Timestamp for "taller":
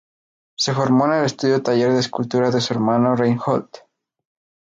1.61-1.91